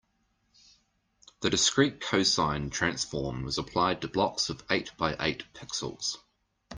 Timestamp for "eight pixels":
5.19-6.17